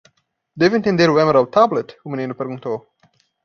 "Devo 0.61 0.75
entender 0.79 1.07
o 1.11 1.19
Emerald 1.23 1.49
Tablet?" 1.57 1.89
o 2.05 2.09
menino 2.13 2.33
perguntou. 2.41 2.75